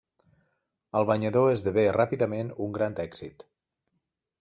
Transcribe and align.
El 1.01 1.05
banyador 1.11 1.51
esdevé 1.57 1.85
ràpidament 2.01 2.53
un 2.69 2.77
gran 2.79 3.01
èxit. 3.09 3.51